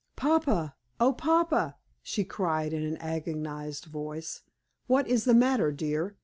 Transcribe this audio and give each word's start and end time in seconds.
"Papa! 0.15 0.73
oh, 0.99 1.13
papa!" 1.13 1.75
she 2.01 2.23
cried 2.23 2.73
in 2.73 2.81
an 2.81 2.97
agonized 2.97 3.85
voice, 3.85 4.41
"what 4.87 5.07
is 5.07 5.25
the 5.25 5.35
matter, 5.35 5.71
dear? 5.71 6.15